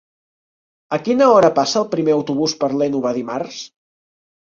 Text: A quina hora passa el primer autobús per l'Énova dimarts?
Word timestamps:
A 0.95 0.97
quina 1.07 1.27
hora 1.33 1.51
passa 1.59 1.77
el 1.81 1.85
primer 1.91 2.15
autobús 2.15 2.55
per 2.63 2.71
l'Énova 2.79 3.13
dimarts? 3.19 3.59